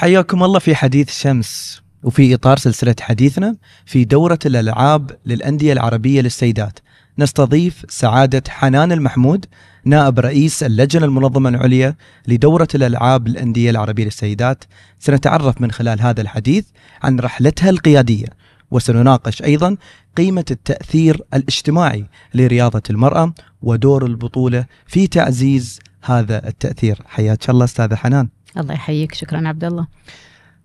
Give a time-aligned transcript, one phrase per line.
[0.00, 6.78] حياكم الله في حديث شمس وفي إطار سلسلة حديثنا في دورة الألعاب للأندية العربية للسيدات.
[7.18, 9.46] نستضيف سعادة حنان المحمود
[9.84, 11.96] نائب رئيس اللجنة المنظمة العليا
[12.28, 14.64] لدورة الألعاب للأندية العربية للسيدات.
[14.98, 16.64] سنتعرف من خلال هذا الحديث
[17.02, 18.26] عن رحلتها القيادية
[18.70, 19.76] وسنناقش أيضا
[20.16, 27.02] قيمة التأثير الاجتماعي لرياضة المرأة ودور البطولة في تعزيز هذا التأثير.
[27.06, 28.28] حياك الله أستاذة حنان.
[28.56, 29.48] الله يحييك شكرا.
[29.48, 29.86] عبد الله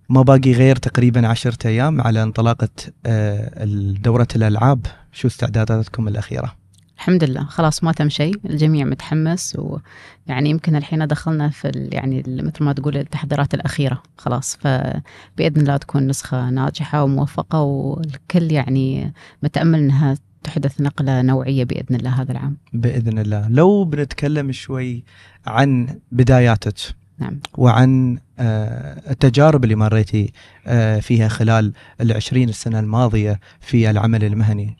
[0.09, 2.69] ما باقي غير تقريبا عشرة أيام على انطلاقة
[3.05, 3.65] آه،
[4.03, 4.85] دورة الألعاب.
[5.11, 6.55] شو استعداداتكم الأخيرة؟
[6.97, 7.43] الحمد لله.
[7.43, 8.35] خلاص ما تم شيء.
[8.45, 14.03] الجميع متحمس ويعني يمكن الحين دخلنا في يعني مثل ما تقول التحضيرات الأخيرة.
[14.17, 21.95] خلاص فبإذن الله تكون نسخة ناجحة وموفقة والكل يعني متأمل أنها تحدث نقلة نوعية بإذن
[21.95, 22.57] الله هذا العام.
[22.73, 23.47] بإذن الله.
[23.49, 25.03] لو بنتكلم شوي
[25.47, 26.77] عن بداياتك
[27.19, 27.39] نعم.
[27.57, 30.33] وعن آه، التجارب اللي مريتي
[30.67, 34.77] آه، فيها خلال العشرين السنة الماضية في العمل المهني.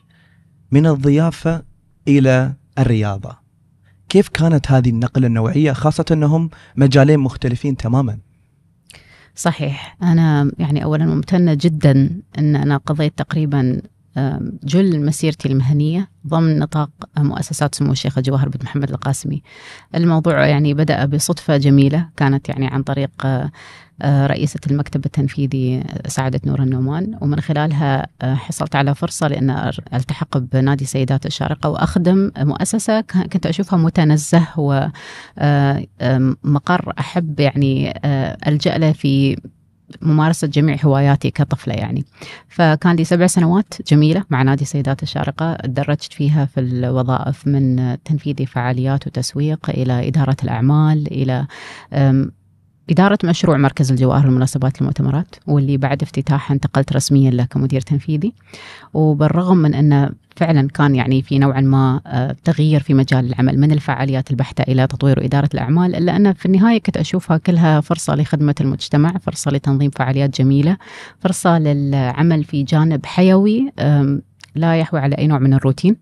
[0.72, 1.62] من الضيافة
[2.08, 3.38] إلى الرياضة.
[4.08, 8.18] كيف كانت هذه النقلة النوعية؟ خاصة أنهم مجالين مختلفين تماما.
[9.34, 9.96] صحيح.
[10.02, 13.82] أنا يعني أولا ممتنة جدا أن أنا قضيت تقريبا
[14.64, 19.42] جل مسيرتي المهنية ضمن نطاق مؤسسات سمو الشيخ جواهر بن محمد القاسمي.
[19.94, 23.10] الموضوع يعني بدأ بصدفة جميلة كانت يعني عن طريق
[24.04, 27.18] رئيسة المكتب التنفيذي سعادة نور النومان.
[27.20, 34.46] ومن خلالها حصلت على فرصة لأن ألتحق بنادي سيدات الشارقة وأخدم مؤسسة كنت أشوفها متنزه
[36.04, 38.00] ومقر أحب يعني
[38.46, 39.36] ألجأ له في
[40.02, 42.04] ممارسة جميع هواياتي كطفلة يعني.
[42.48, 45.54] فكان لي سبع سنوات جميلة مع نادي سيدات الشارقة.
[45.54, 51.46] تدرجت فيها في الوظائف من تنفيذ فعاليات وتسويق إلى إدارة الأعمال إلى
[52.90, 58.32] إدارة مشروع مركز الجواهر للمناسبات المؤتمرات واللي بعد افتتاحه انتقلت رسميا له كمدير تنفيذي.
[58.94, 63.72] وبالرغم من أنه فعلا كان يعني في نوعا ما آه، تغيير في مجال العمل من
[63.72, 68.54] الفعاليات البحتة إلى تطوير وإدارة الأعمال إلا أن في النهاية كنت أشوفها كلها فرصة لخدمة
[68.60, 70.76] المجتمع فرصة لتنظيم فعاليات جميلة
[71.20, 73.72] فرصة للعمل في جانب حيوي
[74.56, 75.96] لا يحوي على أي نوع من الروتين.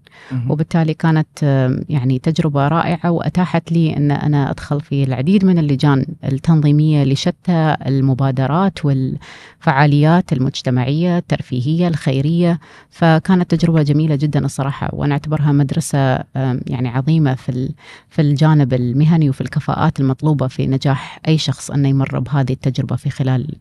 [0.48, 1.42] وبالتالي كانت
[1.88, 8.84] يعني تجربة رائعة وأتاحت لي إن أنا أدخل في العديد من اللجان التنظيمية لشتى المبادرات
[8.84, 12.58] والفعاليات المجتمعية الترفيهية الخيرية.
[12.90, 16.14] فكانت تجربة جميلة جدا الصراحة وأنا أعتبرها مدرسة
[16.66, 17.72] يعني عظيمة في
[18.08, 23.10] في الجانب المهني وفي الكفاءات المطلوبة في نجاح أي شخص انه يمر بهذه التجربة في
[23.10, 23.54] خلال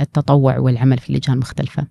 [0.00, 1.86] التطوع والعمل في لجان مختلفة.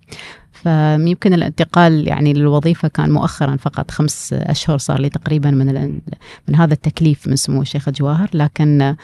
[0.54, 6.00] فيمكن الانتقال يعني للوظيفة كان مؤخرا فقط خمس أشهر صار لي تقريبا من
[6.48, 8.96] من هذا التكليف من سمو الشيخ جواهر لكن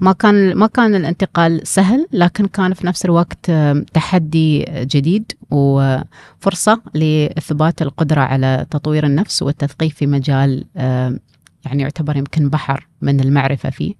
[0.00, 3.50] ما كان ما كان الانتقال سهل لكن كان في نفس الوقت
[3.92, 10.64] تحدي جديد وفرصة لإثبات القدرة على تطوير النفس والتثقيف في مجال
[11.64, 13.94] يعني يعتبر يمكن بحر من المعرفة فيه.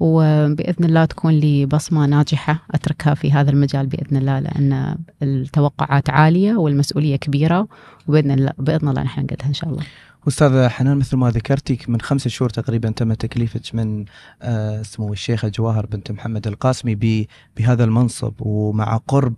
[0.00, 6.54] وبإذن الله تكون لي بصمة ناجحة أتركها في هذا المجال بإذن الله لأن التوقعات عالية
[6.54, 7.68] والمسؤولية كبيرة
[8.08, 9.82] وبإذن الله بإذن الله نحن نقدها إن شاء الله.
[10.28, 14.04] أستاذة حنان مثل ما ذكرتي من خمسة شهور تقريبا تم تكليفك من
[14.42, 19.34] آه، سمو الشيخة جواهر بنت محمد القاسمي بهذا المنصب ومع قرب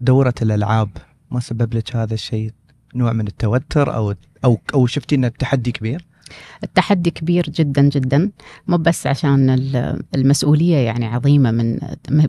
[0.00, 0.90] دورة الألعاب.
[1.30, 2.50] ما سبب لك هذا الشيء؟
[2.94, 4.14] نوع من التوتر أو
[4.44, 6.04] أو أو شفتي أنه تحدي كبير؟
[6.64, 8.30] التحدي كبير جدا جدا.
[8.68, 9.50] مو بس عشان
[10.14, 11.78] المسؤولية يعني عظيمة من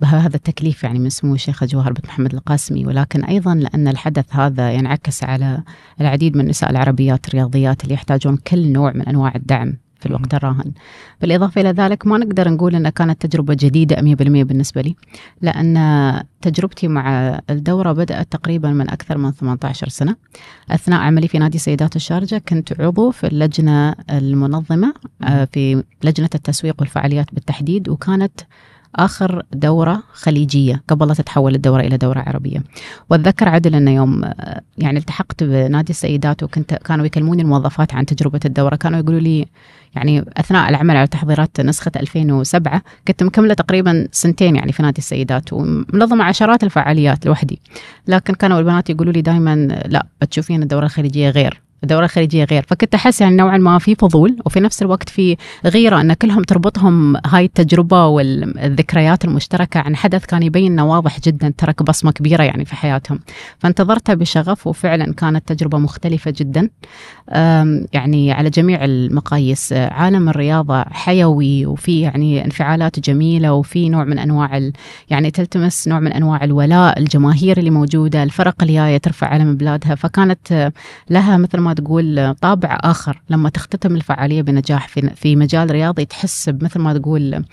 [0.04, 4.72] هذا التكليف يعني من سمو الشيخ جوهر بن محمد القاسمي ولكن أيضا لأن الحدث هذا
[4.72, 5.64] ينعكس على
[6.02, 9.78] العديد من النساء العربيات الرياضيات اللي يحتاجون كل نوع من أنواع الدعم.
[10.00, 10.72] في الوقت الراهن.
[11.22, 14.96] بالإضافة إلى ذلك ما نقدر نقول أنها كانت تجربة جديدة 100% بالنسبة لي
[15.42, 20.16] لأن تجربتي مع الدورة بدأت تقريبا من أكثر من 18 سنة.
[20.72, 24.94] أثناء عملي في نادي سيدات الشارجة كنت عضو في اللجنة المنظمة
[25.24, 28.42] آه، في لجنة التسويق والفعاليات بالتحديد وكانت
[28.96, 32.64] آخر دورة خليجية قبل لا تتحول الدورة إلى دورة عربية.
[33.10, 38.40] وأتذكر عدل أنه يوم آه، يعني التحقت بنادي السيدات وكنت كانوا يكلموني الموظفات عن تجربة
[38.46, 38.76] الدورة.
[38.76, 39.46] كانوا يقولوا لي
[39.96, 45.54] يعني أثناء العمل على تحضيرات نسخة 2007 كنت مكملة تقريبا سنتين يعني في نادي السيدات
[45.54, 47.60] ومنظمة عشرات الفعاليات لوحدي.
[48.08, 49.56] لكن كانوا البنات يقولوا لي دائما
[49.86, 51.69] لا تشوفين الدورة الخليجية غير.
[51.84, 52.66] الدورة الخليجية غير.
[52.68, 57.18] فكنت أحس يعني نوعا ما في فضول وفي نفس الوقت في غيرة أن كلهم تربطهم
[57.26, 62.66] هاي التجربة والذكريات المشتركة عن حدث كان يبين أنه واضح جدا ترك بصمة كبيرة يعني
[62.66, 63.20] في حياتهم.
[63.60, 66.70] فانتظرتها بشغف وفعلا كانت تجربة مختلفة جدا.
[67.94, 69.74] يعني على جميع المقاييس.
[69.74, 74.72] عالم الرياضة حيوي وفي يعني انفعالات جميلة وفي نوع من أنواع
[75.10, 79.96] يعني تلتمس نوع من أنواع الولاء الجماهير اللي موجودة الفرق اللي جاية ترفع علم بلادها.
[79.96, 80.72] فكانت
[81.10, 86.50] لها مثل ما تقول طابع آخر لما تختتم الفعالية بنجاح في, في مجال رياضي تحس
[86.50, 87.44] مثل ما تقول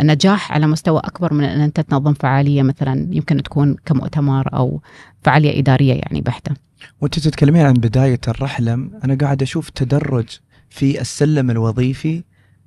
[0.00, 4.80] نجاح على مستوى أكبر من أن أنت تنظم فعالية مثلا يمكن تكون كمؤتمر أو
[5.22, 6.54] فعالية إدارية يعني بحتة.
[7.00, 10.28] وأنت تتكلمين عن بداية الرحلة أنا قاعد أشوف تدرج
[10.70, 12.22] في السلم الوظيفي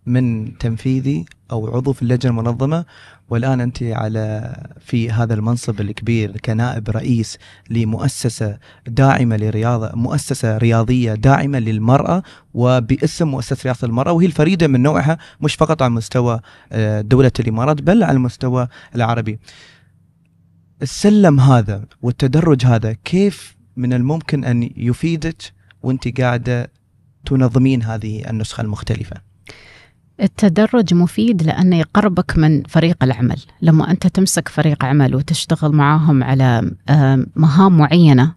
[0.05, 2.85] من تنفيذي أو عضو في اللجنة المنظمة
[3.29, 7.38] والآن أنت على في هذا المنصب الكبير كنائب رئيس
[7.69, 8.57] لمؤسسة
[8.88, 12.23] داعمة لرياضة مؤسسة رياضية داعمة للمرأة
[12.53, 16.39] وباسم مؤسسة رياضة المراه وهي الفريدة من نوعها مش فقط على مستوى
[16.71, 19.39] آه، دولة الإمارات بل على المستوى العربي.
[20.81, 25.41] السلم هذا والتدرج هذا كيف من الممكن أن يفيدك
[25.83, 26.71] وأنت قاعدة
[27.25, 29.26] تنظمين هذه النسخة المختلفة؟
[30.21, 36.71] التدرج مفيد لأنه يقربك من فريق العمل لما أنت تمسك فريق عمل وتشتغل معاهم على
[37.35, 38.33] مهام معينة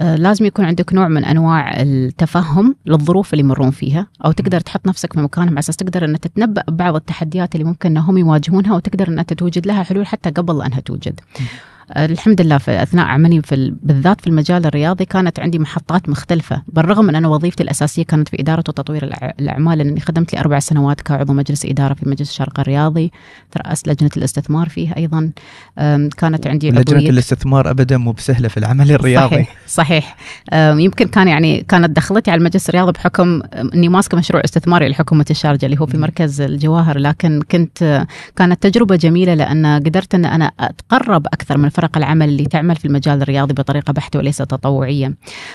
[0.00, 4.86] آه، لازم يكون عندك نوع من أنواع التفهم للظروف اللي يمرون فيها أو تقدر تحط
[4.86, 9.08] نفسك في مكانهم على أساس تقدر ان تتنبأ ببعض التحديات اللي ممكن إنهم يواجهونها وتقدر
[9.08, 11.20] انت توجد لها حلول حتى قبل أنها توجد.
[11.90, 17.04] الحمد لله في أثناء عملي في بالذات في المجال الرياضي كانت عندي محطات مختلفة بالرغم
[17.04, 19.04] من أن وظيفتي الأساسية كانت في إدارة وتطوير
[19.40, 23.12] الأعمال لأني خدمت لي أربع سنوات كعضو مجلس إدارة في مجلس الشرق الرياضي
[23.50, 25.30] ترأست لجنة الاستثمار فيه أيضا.
[26.16, 29.34] كانت عندي لجنة الاستثمار ابدا مو بسهلة في العمل الرياضي.
[29.34, 29.56] صحيح.
[29.66, 30.16] صحيح
[30.54, 33.42] يمكن كان يعني كانت دخلتي على المجلس الرياضي بحكم
[33.74, 38.06] إني ماسكة مشروع استثماري لحكومة الشارجة اللي هو في مركز الجواهر لكن كنت
[38.36, 42.84] كانت تجربة جميلة لأن قدرت أن أنا أتقرب أكثر من فرق العمل اللي تعمل في
[42.84, 45.14] المجال الرياضي بطريقة بحتة وليس تطوعية.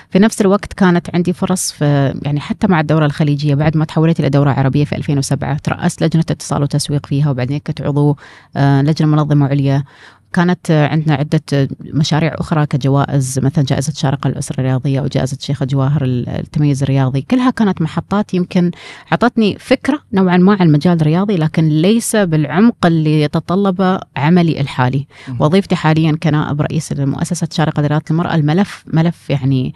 [0.09, 4.19] في نفس الوقت كانت عندي فرص في يعني حتى مع الدورة الخليجية بعد ما تحولت
[4.19, 8.17] إلى دورة عربية في 2007 ترأست لجنة اتصال وتسويق فيها وبعدين كنت عضو
[8.55, 9.83] آه، لجنة منظمة عليا
[10.33, 16.01] كانت عندنا عدة مشاريع أخرى كجوائز مثلا جائزة شارقة للأسرة الرياضية أو جائزة شيخ جواهر
[16.03, 17.21] التميز الرياضي.
[17.21, 18.71] كلها كانت محطات يمكن
[19.11, 25.07] أعطتني فكرة نوعا ما عن المجال الرياضي لكن ليس بالعمق اللي يتطلبه عملي الحالي.
[25.39, 29.73] وظيفتي حاليا كنائب رئيس لمؤسسة شارقة لرياضة المرأة الملف ملف يعني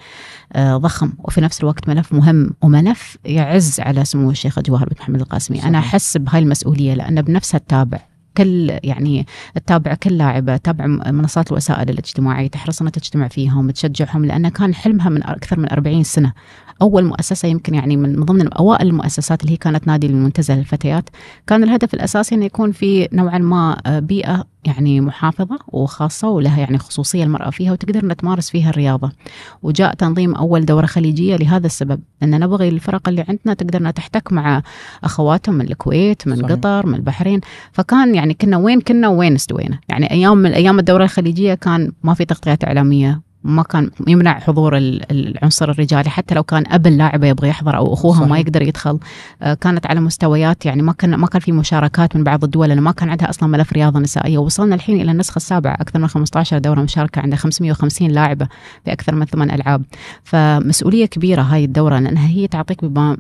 [0.54, 5.22] آه، ضخم وفي نفس الوقت ملف مهم وملف يعز على سمو الشيخ جواهر بن محمد
[5.22, 5.58] القاسمي.
[5.58, 5.68] صحيح.
[5.68, 11.90] أنا أحس بهاي المسؤولية لأن بنفسها التابع كل يعني تتابع كل لاعبة تتابع منصات الوسائل
[11.90, 16.34] الاجتماعية تحرص إنها تجتمع فيهم تشجعهم لأن كان حلمها من أكثر من 40 سنة.
[16.82, 21.10] أول مؤسسة يمكن يعني من ضمن أوائل المؤسسات اللي هي كانت نادي المنتزه للفتيات
[21.48, 27.24] كان الهدف الأساسي إنه يكون في نوعا ما بيئة يعني محافظة وخاصة ولها يعني خصوصية
[27.24, 29.12] المرأة فيها وتقدر أن تمارس فيها الرياضة.
[29.64, 34.34] وجاء تنظيم أول دورة خليجية لهذا السبب أن نبغي الفرق اللي عندنا تقدر أنها تحتك
[34.34, 34.62] مع
[35.04, 36.52] أخواتهم من الكويت من صحيح.
[36.52, 37.42] قطر من البحرين.
[37.72, 39.80] فكان يعني كنا وين كنا وين استوينا.
[39.90, 44.78] يعني أيام من أيام الدورة الخليجية كان ما في تغطيات إعلامية ما كان يمنع حضور
[44.78, 48.30] العنصر الرجالي حتى لو كان أب اللاعبة يبغى يحضر أو أخوها صحيح.
[48.30, 49.00] ما يقدر يدخل.
[49.42, 52.82] آه، كانت على مستويات يعني ما كان ما كان في مشاركات من بعض الدول لأنه
[52.82, 54.38] ما كان عندها أصلا ملف رياضة نسائية.
[54.38, 58.48] وصلنا الحين إلى النسخة السابعة أكثر من 15 دورة مشاركة عندها 550 لاعبة
[58.86, 59.84] في أكثر من ثمان ألعاب.
[60.24, 63.18] فمسؤولية كبيرة هاي الدورة لأنها هي تعطيك بما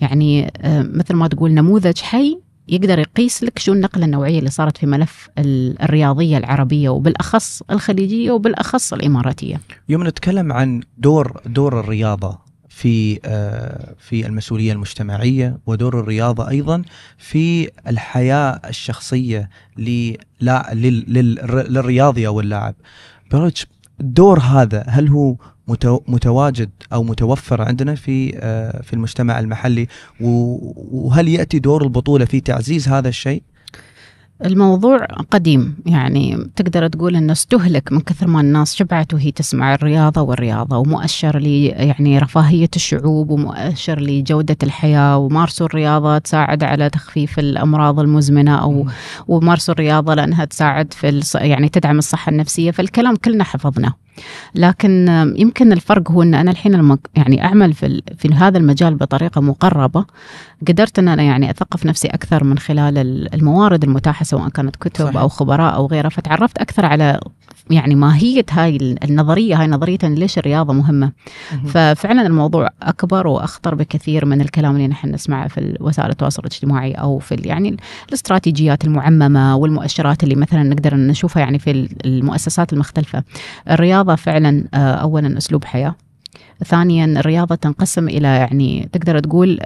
[0.00, 4.76] يعني آه، مثل ما تقول نموذج حي يقدر يقيس لك شو النقلة النوعية اللي صارت
[4.76, 9.60] في ملف الرياضية العربية وبالأخص الخليجية وبالأخص الإماراتية.
[9.88, 16.82] يوم نتكلم عن دور دور الرياضة في آه، في المسؤولية المجتمعية ودور الرياضة أيضا
[17.18, 19.50] في الحياة الشخصية
[21.08, 22.74] للرياضي أو اللاعب.
[24.00, 25.36] الدور هذا هل هو
[26.08, 29.88] متواجد أو متوفر عندنا في آه، في المجتمع المحلي
[30.20, 33.42] وهل يأتي دور البطولة في تعزيز هذا الشيء؟
[34.44, 40.20] الموضوع قديم يعني تقدر تقول إنه استهلك من كثر ما الناس شبعت وهي تسمع الرياضة
[40.20, 48.00] والرياضة ومؤشر لي يعني رفاهية الشعوب ومؤشر لجوده الحياة ومارسوا الرياضة تساعد على تخفيف الأمراض
[48.00, 48.86] المزمنة أو
[49.28, 53.94] ومارسوا الرياضة لأنها تساعد في يعني تدعم الصحة النفسية فالكلام كلنا حفظناه.
[54.54, 59.40] لكن يمكن الفرق هو إن أنا الحين لما يعني أعمل في في هذا المجال بطريقة
[59.40, 60.04] مقربة
[60.68, 62.98] قدرت إن أنا يعني أثقف نفسي أكثر من خلال
[63.34, 65.16] الموارد المتاحة سواء كانت كتب صحيح.
[65.16, 67.20] أو خبراء أو غيره فتعرفت أكثر على
[67.70, 71.12] يعني ماهية هاي النظرية هاي نظرية ليش الرياضة مهمة
[71.52, 71.66] مهم.
[71.66, 77.18] ففعلا الموضوع أكبر وأخطر بكثير من الكلام اللي نحن نسمعه في وسائل التواصل الاجتماعي أو
[77.18, 77.76] في يعني
[78.08, 83.24] الاستراتيجيات المعممة والمؤشرات اللي مثلا نقدر نشوفها يعني في المؤسسات المختلفة.
[83.70, 85.94] الرياضة فعلا آه، اولا أسلوب حياة
[86.64, 89.58] ثانيا الرياضة تنقسم إلى يعني تقدر تقول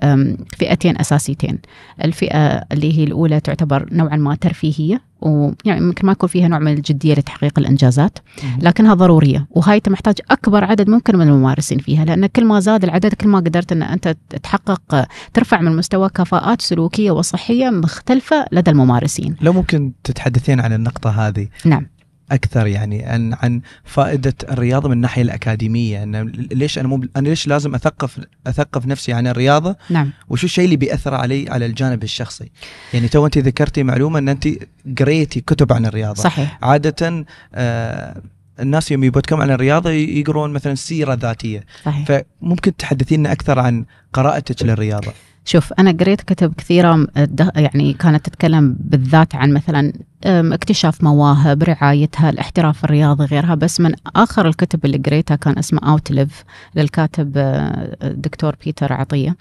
[0.59, 1.59] فئتين أساسيتين.
[2.05, 2.39] الفئة
[2.73, 7.15] اللي هي الأولى تعتبر نوعا ما ترفيهية ويعني ممكن ما يكون فيها نوع من الجدية
[7.15, 8.59] لتحقيق الإنجازات مهم.
[8.63, 13.15] لكنها ضرورية وهاي تحتاج أكبر عدد ممكن من الممارسين فيها لأن كل ما زاد العدد
[13.15, 19.37] كل ما قدرت أن أنت تحقق ترفع من مستوى كفاءات سلوكية وصحية مختلفة لدى الممارسين.
[19.41, 21.49] لو ممكن تتحدثين عن النقطة هذه.
[21.65, 21.87] نعم.
[22.35, 26.03] أكثر يعني عن عن فائدة الرياضة من الناحية الأكاديمية.
[26.03, 30.11] ان ليش أنا مو أنا ليش لازم اثقف أثقف نفسي عن الرياضة؟ نعم.
[30.29, 32.51] وشو الشيء اللي بيأثر علي على الجانب الشخصي؟
[32.95, 34.49] يعني تو أنت ذكرتي معلومة أن أنت
[34.99, 36.23] قريتي كتب عن الرياضة.
[36.23, 36.59] صحيح.
[36.63, 37.25] عادة
[37.55, 38.23] آه
[38.61, 41.65] الناس يوم يبوا عن الرياضة يقرون مثلا سيرة ذاتية.
[41.85, 42.25] صحيح.
[42.43, 45.13] فممكن تحدثينا أكثر عن قراءتك للرياضة.
[45.45, 46.53] شوف أنا قريت كتب
[47.17, 49.93] الد- يعني كانت تتكلم بالذات عن مثلا
[50.27, 53.55] اكتشاف مواهب رعايتها الاحتراف الرياضي غيرها.
[53.55, 56.45] بس من آخر الكتب اللي قريتها كان اسمه Outlive
[56.77, 59.37] للكاتب آه، الدكتور بيتر عطية.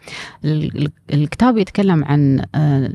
[0.45, 2.45] ال- ال- الكتاب يتكلم عن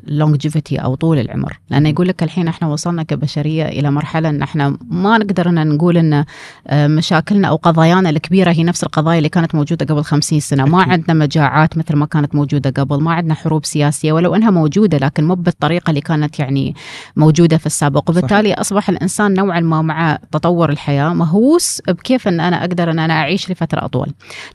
[0.06, 1.58] longevity أو طول العمر.
[1.70, 5.96] لأنه يقول لك الحين إحنا وصلنا كبشرية إلى مرحلة أن إحنا ما نقدر أن نقول
[5.96, 6.24] أن
[6.66, 10.64] آه، مشاكلنا أو قضايانا الكبيرة هي نفس القضايا اللي كانت موجودة قبل خمسين سنة.
[10.64, 10.82] ما.
[10.82, 15.24] عندنا مجاعات مثل ما كانت موجودة قبل ما عندنا حروب سياسية ولو أنها موجودة لكن
[15.24, 16.74] مو بالطريقة اللي كانت يعني
[17.16, 18.10] موجودة في السابق.
[18.10, 23.14] وبالتالي أصبح الإنسان نوعا ما مع تطور الحياة مهووس بكيف أن أنا أقدر أن أنا
[23.14, 24.06] أعيش لفترة أطول.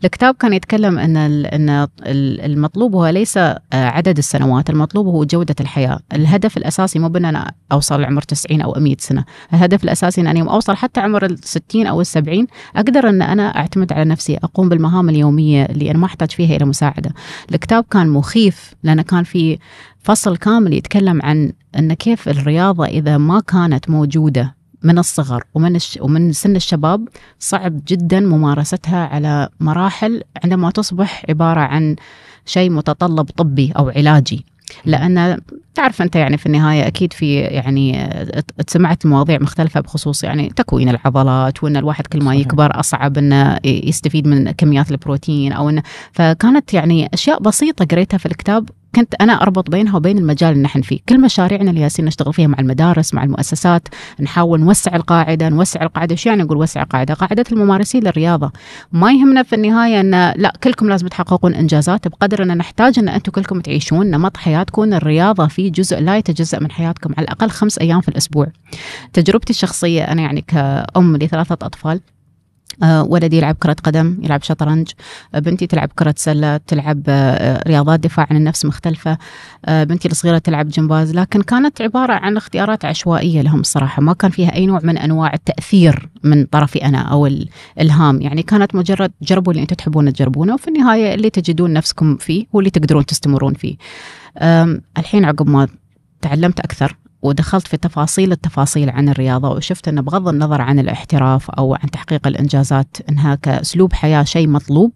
[0.04, 5.56] الكتاب كان يتكلم أن أن ال- المطلوب هو ليس آه، عدد السنوات المطلوب هو جودة
[5.60, 6.00] الحياة.
[6.14, 9.26] الهدف الأساسي مو بأن أنا أوصل لعمر 90 أو 100 سنة.
[9.54, 13.22] الهدف الأساسي أن أنا يوم أوصل حتى عمر ال 60 أو ال 70 أقدر أن
[13.22, 17.12] أنا أعتمد على نفسي أقوم بالمهام اليومية اللي أنا ما أحتاج فيها إلى مساعدة.
[17.52, 19.58] الكتاب كان مخيف لأنه كان في
[20.04, 26.00] فصل كامل يتكلم عن أن كيف الرياضة إذا ما كانت موجودة من الصغر ومن الش...
[26.02, 27.08] ومن سن الشباب
[27.40, 31.96] صعب جدا ممارستها على مراحل عندما تصبح عبارة عن
[32.46, 34.46] شيء متطلب طبي أو علاجي
[34.86, 35.38] لأن
[35.76, 38.10] تعرف أنت يعني في النهاية أكيد في يعني
[38.68, 42.40] سمعت مواضيع مختلفة بخصوص يعني تكوين العضلات وأن الواحد كل ما صحيح.
[42.40, 48.26] يكبر أصعب أنه يستفيد من كميات البروتين أو أنه فكانت يعني أشياء بسيطة قريتها في
[48.26, 51.00] الكتاب كنت أنا أربط بينها وبين المجال اللي نحن فيه.
[51.10, 53.88] كل مشاريعنا اللي ياسين نشتغل فيها مع المدارس مع المؤسسات
[54.20, 56.12] نحاول نوسع القاعدة نوسع القاعدة.
[56.12, 58.52] إيش يعني نقول وسع قاعدة؟ قاعدة الممارسين للرياضة.
[58.92, 62.08] ما يهمنا في النهاية أن لا كلكم لازم تحققون إنجازات.
[62.08, 64.94] بقدر أن نحتاج أن أنتم كلكم تعيشون نمط حياتكم.
[64.94, 68.48] الرياضة في جزء لا يتجزأ من حياتكم على الأقل خمس أيام في الأسبوع.
[69.14, 72.13] تجربتي الشخصية أنا يعني كأم لثلاثة أطفال آه،
[72.82, 74.92] ولدي يلعب كرة قدم يلعب شطرنج.
[75.36, 79.18] آه، بنتي تلعب كرة سلة تلعب آه، رياضات دفاع عن النفس مختلفة.
[79.66, 81.16] آه، بنتي الصغيرة تلعب جمباز.
[81.16, 84.02] لكن كانت عبارة عن اختيارات عشوائية لهم الصراحة.
[84.02, 88.76] ما كان فيها أي نوع من أنواع التأثير من طرفي أنا أو الإلهام يعني كانت
[88.76, 93.06] مجرد جربوا اللي أنتم تحبون تجربونه وفي النهاية اللي تجدون نفسكم فيه هو اللي تقدرون
[93.06, 93.76] تستمرون فيه.
[94.98, 95.68] الحين عقب ما
[96.22, 101.76] تعلمت أكثر ودخلت في تفاصيل التفاصيل عن الرياضة وشفت أن بغض النظر عن الاحتراف أو
[101.76, 104.92] عن تحقيق الإنجازات أنها كأسلوب حياة شيء مطلوب.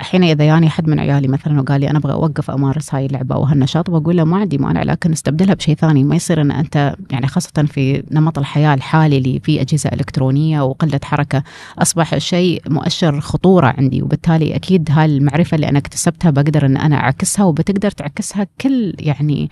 [0.00, 3.34] الحين إذا ياني أحد من عيالي مثلا وقال لي أنا أبغى أوقف أمارس هاي اللعبة
[3.34, 6.04] أو هالنشاط بقول له ما عندي مانع لكن استبدلها بشيء ثاني.
[6.04, 11.00] ما يصير إن أنت يعني خاصة في نمط الحياة الحالي اللي فيه أجهزة إلكترونية وقلة
[11.04, 11.42] حركة
[11.78, 14.02] أصبح شيء مؤشر خطورة عندي.
[14.02, 19.50] وبالتالي أكيد هاي المعرفه اللي أنا اكتسبتها بقدر إن أنا أعكسها وبتقدر تعكسها كل يعني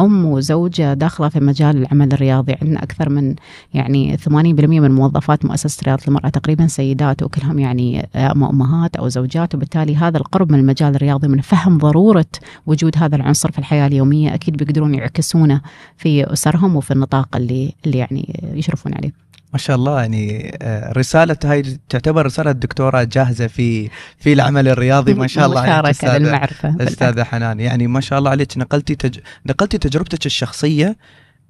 [0.00, 2.56] أم وزوجة داخلة في مجال العمل الرياضي.
[2.62, 3.34] عندنا أكثر من
[3.74, 4.28] يعني 80%
[4.80, 9.63] من موظفات مؤسسة رياضة المرأة تقريبا سيدات وكلهم يعني امهات أو زوجات.
[9.64, 12.26] وبالتالي هذا القرب من المجال الرياضي من فهم ضرورة
[12.66, 15.60] وجود هذا العنصر في الحياة اليومية أكيد بيقدرون يعكسونه
[15.96, 19.12] في أسرهم وفي النطاق اللي اللي يعني يشرفون عليه.
[19.52, 25.14] ما شاء الله يعني آه، رسالة هاي تعتبر رسالة دكتورة جاهزة في في العمل الرياضي
[25.14, 28.94] ما شاء الله عليك مشاركة أستاذة- للمعرفة أستاذة حنان يعني ما شاء الله عليك نقلتي
[28.94, 29.18] تج...
[29.46, 30.96] نقلتي تجربتك الشخصية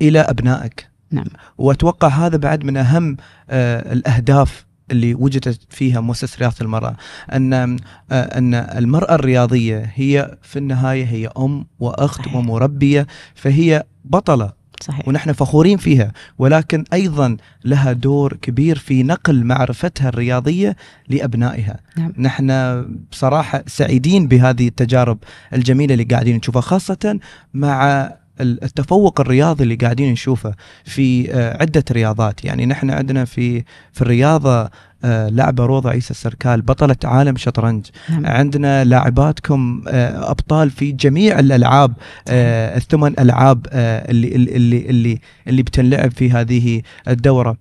[0.02, 1.26] إلى أبنائك نعم.
[1.58, 3.16] وأتوقع هذا بعد من أهم
[3.50, 6.96] آه، الأهداف اللي وجدت فيها مؤسسة رياضة المرأة
[7.32, 7.78] أن آه،
[8.12, 12.36] أن المرأة الرياضية هي في النهاية هي أم وأخت صحيح.
[12.36, 20.08] ومربية فهي بطلة صحيح ونحن فخورين فيها ولكن أيضا لها دور كبير في نقل معرفتها
[20.08, 20.76] الرياضية
[21.08, 22.12] لأبنائها نعم.
[22.18, 25.18] نحن بصراحة سعيدين بهذه التجارب
[25.52, 27.18] الجميلة اللي قاعدين نشوفها خاصة
[27.54, 28.10] مع
[28.40, 32.44] التفوق الرياضي اللي قاعدين نشوفه في آه، عدة رياضات.
[32.44, 34.70] يعني نحن عندنا في في الرياضة
[35.04, 37.86] آه، لاعبه روضة عيسى السركال بطلة عالم شطرنج.
[38.10, 38.26] نعم.
[38.26, 41.92] عندنا لاعباتكم آه، أبطال في جميع الألعاب
[42.28, 47.56] الثمان ألعاب اللي اللي اللي اللي بتنلعب في هذه الدورة.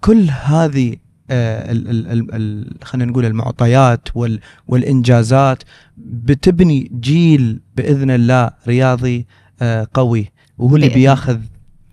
[0.00, 0.96] كل هذه
[2.82, 5.62] خلينا نقول المعطيات وال- والإنجازات
[5.98, 9.26] بتبني جيل بإذن الله رياضي
[9.94, 10.30] قوي.
[10.58, 11.38] وهو اللي بياخذ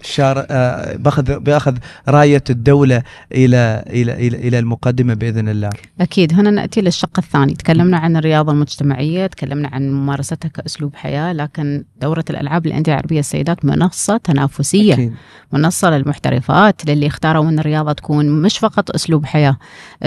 [0.05, 5.69] شار آه، بأخذ بياخذ راية الدولة إلى إلى إلى إلى المقدمة بإذن الله.
[6.01, 11.83] أكيد هنا نأتي للشق الثاني تكلمنا عن الرياضة المجتمعية تكلمنا عن ممارستها كأسلوب حياة لكن
[12.01, 15.13] دورة الألعاب للأندية العربية السيدات منصة تنافسية أكيد.
[15.53, 19.57] منصة للمحترفات للي اختاروا أن الرياضة تكون مش فقط أسلوب حياة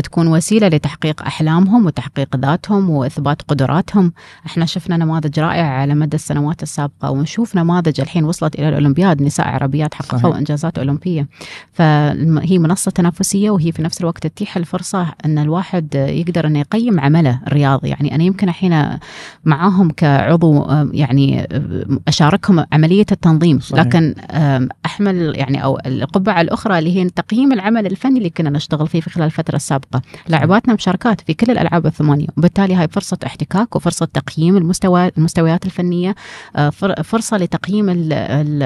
[0.05, 4.13] تكون وسيلة لتحقيق أحلامهم وتحقيق ذاتهم وإثبات قدراتهم
[4.47, 9.49] إحنا شفنا نماذج رائعة على مدى السنوات السابقة ونشوف نماذج الحين وصلت إلى الأولمبياد نساء
[9.49, 10.37] عربيات حققوا صحيح.
[10.37, 11.29] إنجازات أولمبية
[11.73, 17.41] فهي منصة تنافسية وهي في نفس الوقت تتيح الفرصة أن الواحد يقدر أنه يقيم عمله
[17.47, 17.89] الرياضي.
[17.89, 18.99] يعني أنا يمكن الحين
[19.45, 23.61] معاهم كعضو يعني آم، أشاركهم عملية التنظيم.
[23.61, 23.81] صحيح.
[23.87, 28.89] لكن آم، أحمل يعني أو القبعة الأخرى اللي هي تقييم العمل الفني اللي كنا نشتغل
[28.89, 30.03] فيه في خلال الفترة السابقة.
[30.29, 32.27] لاعباتنا مشاركات في كل الألعاب الثمانية.
[32.37, 36.15] وبالتالي هاي فرصة احتكاك وفرصة تقييم المستوى المستويات الفنية
[36.57, 38.63] آه، فر- فرصة لتقييم ال- ال-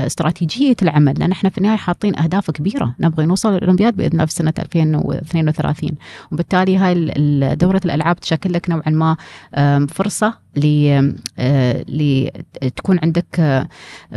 [1.12, 2.94] العمل لأن إحنا في النهاية حاطين أهداف كبيرة.
[3.00, 5.90] نبغى نوصل للأولمبياد بإذن الله في سنة 2032
[6.32, 7.12] وبالتالي هاي ال-
[7.44, 9.16] ال- دورة الألعاب تشكل لك نوعا ما
[9.54, 9.86] آه،
[11.86, 13.68] لتكون عندك آه،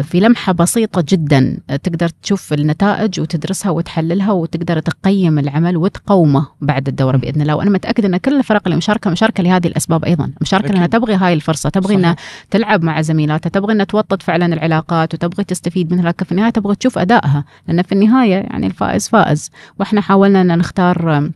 [0.03, 6.87] في لمحة بسيطة جدا آه، تقدر تشوف النتائج وتدرسها وتحللها وتقدر تقيم العمل وتقومه بعد
[6.87, 10.69] الدورة بإذن الله وأنا متأكدة أن كل الفرق اللي مشاركة مشاركة لهذه الأسباب أيضا مشاركة
[10.69, 10.89] أكيد.
[10.89, 12.15] تبغي هاي الفرصة تبغي أنها.
[12.51, 16.75] تلعب مع زميلاتها تبغى إنها توطد فعلا العلاقات وتبغى تستفيد منها لكن في النهاية تبغى
[16.75, 21.29] تشوف أدائها لأن في النهاية يعني الفائز فائز وإحنا حاولنا إن نختار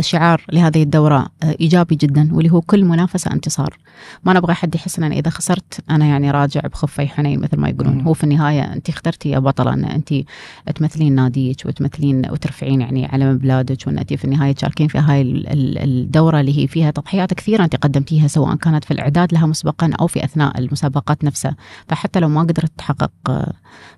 [0.00, 3.78] شعار لهذه الدورة آه، إيجابي جدا واللي هو كل منافسة انتصار.
[4.24, 8.00] ما نبغى حد يحس أن إذا خسرت أنا يعني راجع بخفي حنين مثل ما يقولون.
[8.00, 10.14] هو في النهاية أنت اخترتي يا بطلة أن أنت
[10.74, 15.48] تمثلين ناديك وتمثلين وترفعين يعني علم بلادك وأن أنت في النهاية تشاركين في هاي ال-
[15.48, 19.90] ال- الدورة اللي هي فيها تضحيات كثيرة أنت قدمتيها سواء كانت في الإعداد لها مسبقا
[20.00, 21.56] أو في أثناء المسابقات نفسها.
[21.88, 23.52] فحتى لو ما قدرت تحقق آه،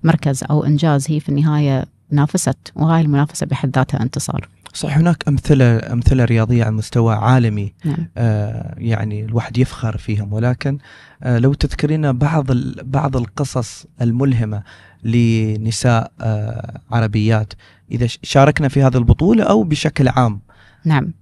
[0.04, 4.48] مركز أو إنجاز هي في النهاية نافست وهاي المنافسة بحد ذاتها انتصار.
[4.72, 8.08] صح هناك أمثلة أمثلة رياضية على مستوى عالمي نعم.
[8.16, 10.32] آه يعني الواحد يفخر فيهم.
[10.32, 10.78] ولكن
[11.22, 12.46] آه لو تذكرين بعض
[12.82, 14.62] بعض القصص الملهمة
[15.04, 17.52] لنساء آه عربيات
[17.90, 20.40] إذا شاركنا في هذه البطولة أو بشكل عام.
[20.84, 21.12] نعم.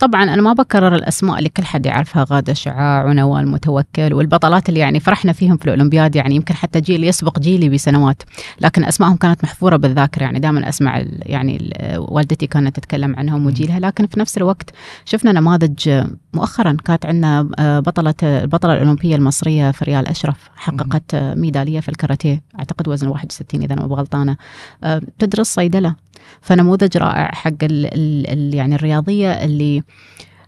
[0.00, 4.80] طبعا أنا ما بكرر الأسماء اللي كل حد يعرفها غادة شعاع ونوال متوكل والبطلات اللي
[4.80, 8.22] يعني فرحنا فيهم في الأولمبياد يعني يمكن حتى جيل يسبق جيلي بسنوات.
[8.60, 13.46] لكن أسمائهم كانت محفورة بالذاكرة يعني دائما أسمع ال- يعني ال- والدتي كانت تتكلم عنهم
[13.46, 13.80] وجيلها.
[13.80, 14.70] لكن في نفس الوقت
[15.04, 17.42] شفنا نماذج مؤخرا كانت عندنا
[17.80, 23.82] بطلة البطلة الأولمبية المصرية فريال أشرف حققت ميدالية في الكاراتيه أعتقد وزن 61 إذا أنا
[23.82, 24.36] ما بغلطانة.
[25.18, 25.94] تدرس صيدلة.
[26.42, 27.86] فنموذج رائع حق ال
[28.30, 29.82] ال يعني الرياضية اللي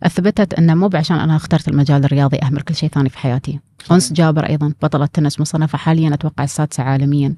[0.03, 3.61] أثبتت انه مو بعشان أنا اخترت المجال الرياضي أهمل كل شيء ثاني في حياتي.
[3.91, 7.35] أنس جابر أيضا بطلة تنس مصنفة حاليا أتوقع السادسة عالميا.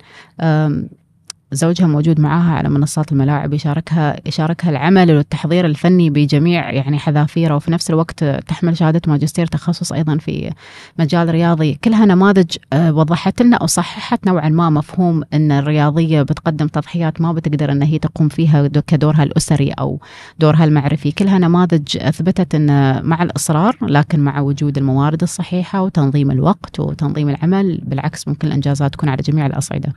[1.54, 7.70] زوجها موجود معاها على منصات الملاعب يشاركها يشاركها العمل والتحضير الفني بجميع يعني حذافيره وفي
[7.72, 10.50] نفس الوقت تحمل شهادة ماجستير تخصص أيضا في
[10.98, 11.74] مجال رياضي.
[11.84, 17.32] كلها نماذج آه، وضحت لنا أو صححت نوعا ما مفهوم إن الرياضية بتقدم تضحيات ما
[17.32, 20.00] بتقدر إن هي تقوم فيها دو- كدورها الأسري أو
[20.38, 21.12] دورها المعرفي.
[21.12, 27.80] كلها نماذج أثبتت إن مع الإصرار لكن مع وجود الموارد الصحيحة وتنظيم الوقت وتنظيم العمل
[27.82, 29.92] بالعكس ممكن الأنجازات تكون على جميع الأصعدة.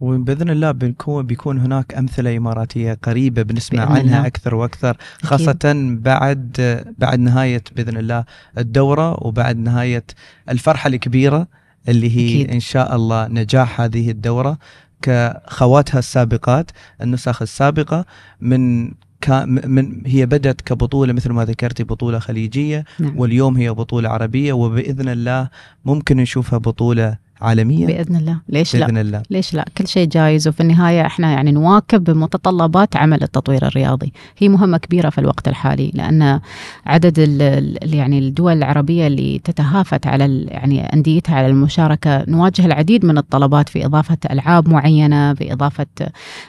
[0.00, 4.26] وبإذن الله بنكون بيكون هناك أمثلة إماراتية قريبة بنسمع عنها الله.
[4.26, 6.56] أكثر وأكثر خاصة بعد
[6.98, 8.24] بعد نهاية بإذن الله
[8.58, 10.04] الدورة وبعد نهاية
[10.48, 11.46] الفرحة الكبيرة
[11.88, 12.50] اللي هي أكيد.
[12.50, 14.58] إن شاء الله نجاح هذه الدورة
[15.02, 16.70] كخواتها السابقات
[17.02, 18.04] النسخ السابقة
[18.40, 23.18] من كا- من هي بدأت كبطولة مثل ما ذكرتي بطولة خليجية نعم.
[23.18, 25.48] واليوم هي بطولة عربية وبإذن الله
[25.84, 28.36] ممكن نشوفها بطولة عالمية؟ بإذن الله.
[28.48, 29.22] ليش لا؟ بإذن الله.
[29.30, 30.48] ليش لا؟ كل شيء جايز.
[30.48, 34.12] وفي النهاية إحنا يعني نواكب متطلبات عمل التطوير الرياضي.
[34.38, 36.40] هي مهمة كبيرة في الوقت الحالي لأن
[36.86, 43.04] عدد ال- ال- يعني الدول العربية اللي تتهافت على يعني أنديتها على المشاركة نواجه العديد
[43.06, 45.86] من الطلبات في إضافة ألعاب معينة بإضافة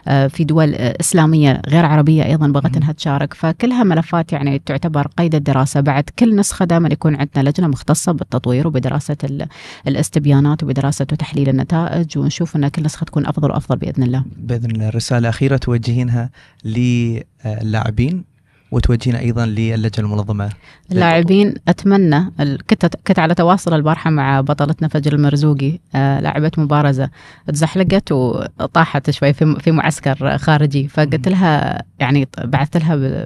[0.08, 2.75] آه، في دول آه، إسلامية غير عربية أيضا بغت مم.
[2.77, 3.34] أنها تشارك.
[3.34, 5.80] فكلها ملفات يعني تعتبر قيد الدراسة.
[5.82, 9.45] بعد كل نسخة دائما يكون عندنا لجنة مختصة بالتطوير وبدراسة ال-
[9.88, 14.23] الإستبيانات وبدراسة دراسه وتحليل النتائج ونشوف إن كل نسخة تكون أفضل وأفضل بإذن الله.
[14.37, 16.29] بإذن الله رساله اخيره توجهينها
[16.65, 18.30] للاعبين
[18.71, 20.49] وتوجهين أيضا للجنة المنظمة.
[20.91, 22.31] اللاعبين أتمنى
[22.69, 27.10] كنت كنت على تواصل البارحة مع بطلتنا فجر المرزوقي آه لاعبة مبارزة
[27.47, 30.88] تزحلقت وطاحت شوي في في معسكر خارجي.
[30.88, 33.25] فقلت لها يعني بعثت لها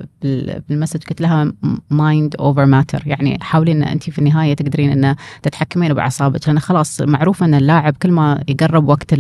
[0.70, 1.54] بالمسج قلت لها
[1.90, 7.02] mind over matter يعني حاولي إن انت في النهاية تقدرين إن تتحكمين بأعصابك لأن خلاص
[7.02, 9.14] معروف إن اللاعب كل ما يقرب وقت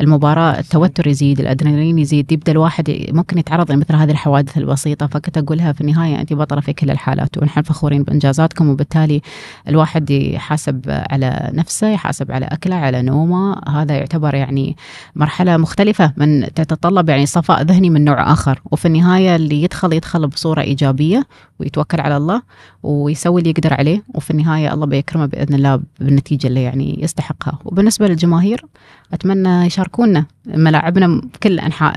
[0.00, 5.06] المباراة التوتر يزيد الأدرينالين يزيد يبدأ الواحد ممكن يتعرض لمثل هذه الحوادث البسيطة.
[5.06, 6.20] فكنت أقول لها في النهاية.
[6.20, 9.22] انت بطلة في كل الحالات ونحن فخورين بإنجازاتكم وبالتالي
[9.68, 13.60] الواحد يحاسب على نفسه يحاسب على أكله على نومه.
[13.68, 14.76] هذا يعتبر يعني
[15.16, 18.60] مرحلة مختلفة من تتطلب يعني صفاء ذهني من نوع آخر.
[18.72, 21.26] وفي النهاية اللي يدخل يدخل بصورة إيجابية
[21.58, 22.42] ويتوكل على الله
[22.82, 24.02] ويسوي اللي يقدر عليه.
[24.14, 27.58] وفي النهاية الله بيكرمه بإذن الله بالنتيجة اللي يعني يستحقها.
[27.64, 28.64] وبالنسبة للجماهير
[29.12, 31.94] أتمنى يشاركونا ملاعبنا كل أنحاء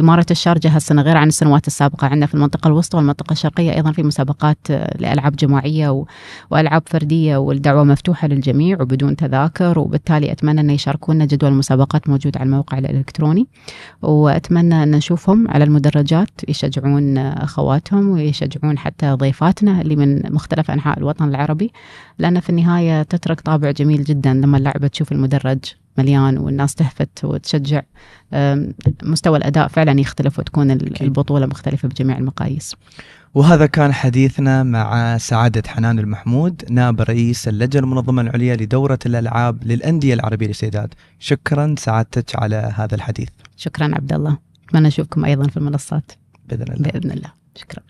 [0.00, 2.06] إمارة الشارجة هالسنة غير عن السنوات السابقة.
[2.06, 4.58] عندنا في المنطقة الوسطى والمنطقة الشرقية أيضا في مسابقات
[4.98, 6.04] لألعاب جماعية
[6.50, 9.78] وألعاب فردية والدعوة مفتوحة للجميع وبدون تذاكر.
[9.78, 13.46] وبالتالي أتمنى أن يشاركونا جدول المسابقات موجود على الموقع الإلكتروني.
[14.02, 16.28] وأتمنى أن نشوفهم على المدرجات.
[16.48, 21.72] يشجعون أخواتهم ويشجعون حتى ضيفاتنا اللي من مختلف أنحاء الوطن العربي.
[22.18, 25.81] لأن في النهاية تترك طابع جميل جدا لما اللعبة تشوف المدرج.
[25.98, 27.82] مليان والناس تهفت وتشجع.
[29.02, 32.76] مستوى الأداء فعلا يختلف وتكون البطولة مختلفة بجميع المقاييس.
[33.34, 40.14] وهذا كان حديثنا مع سعادة حنان المحمود نائب رئيس اللجنة المنظمة العليا لدورة الألعاب للأندية
[40.14, 40.94] العربية للسيدات.
[41.18, 43.28] شكرا سعادتك على هذا الحديث.
[43.56, 44.38] شكرا عبد الله.
[44.68, 46.12] أتمنى أشوفكم أيضا في المنصات.
[46.48, 46.90] بإذن الله.
[46.90, 47.32] بإذن الله.
[47.54, 47.82] شكرا.